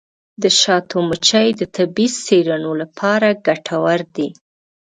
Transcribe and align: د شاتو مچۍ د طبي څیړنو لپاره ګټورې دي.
د 0.41 0.43
شاتو 0.59 0.97
مچۍ 1.09 1.47
د 1.59 1.61
طبي 1.75 2.07
څیړنو 2.25 2.71
لپاره 2.81 3.27
ګټورې 3.47 4.07
دي. 4.15 4.29